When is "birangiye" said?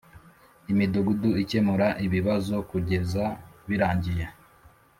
3.67-4.25